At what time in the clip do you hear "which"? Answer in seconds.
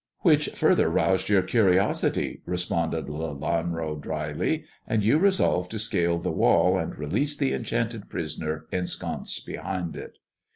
0.21-0.49